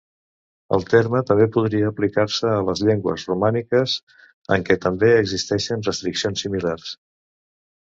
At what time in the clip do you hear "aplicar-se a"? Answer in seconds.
1.91-2.65